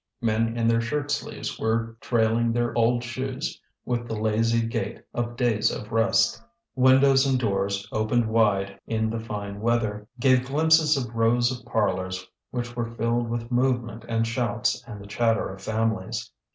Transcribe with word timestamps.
Men 0.19 0.57
in 0.57 0.67
their 0.67 0.81
shirt 0.81 1.11
sleeves 1.11 1.59
were 1.59 1.95
trailing 2.01 2.51
their 2.53 2.75
old 2.75 3.03
shoes 3.03 3.61
with 3.85 4.07
the 4.07 4.15
lazy 4.19 4.65
gait 4.65 4.99
of 5.13 5.35
days 5.35 5.69
of 5.69 5.91
rest. 5.91 6.41
Windows 6.73 7.27
and 7.27 7.39
doors, 7.39 7.87
opened 7.91 8.27
wide 8.27 8.79
in 8.87 9.11
the 9.11 9.19
fine 9.19 9.59
weather, 9.61 10.07
gave 10.19 10.47
glimpses 10.47 10.97
of 10.97 11.13
rows 11.13 11.51
of 11.55 11.63
parlours 11.67 12.25
which 12.49 12.75
were 12.75 12.89
filled 12.95 13.29
with 13.29 13.51
movement 13.51 14.03
and 14.09 14.25
shouts 14.25 14.83
and 14.87 14.99
the 14.99 15.05
chatter 15.05 15.53
of 15.53 15.61
families. 15.61 16.31